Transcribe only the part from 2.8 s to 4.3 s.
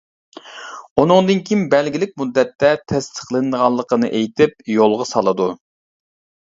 تەستىقلىنىدىغانلىقىنى